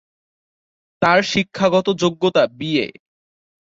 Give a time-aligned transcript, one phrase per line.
[1.01, 2.87] তার শিক্ষাগত যোগ্যতা বিএ।